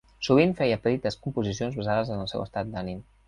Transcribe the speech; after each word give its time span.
Sovint 0.27 0.55
feia 0.61 0.77
petites 0.85 1.17
composicions 1.27 1.79
basades 1.81 2.11
en 2.17 2.25
el 2.25 2.31
seu 2.35 2.47
estat 2.47 2.73
d'ànim. 2.73 3.07